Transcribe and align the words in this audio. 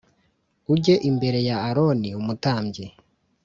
Ujye 0.73 0.95
imbere 1.09 1.39
ya 1.47 1.57
Aroni 1.69 2.09
umutambyi 2.21 2.85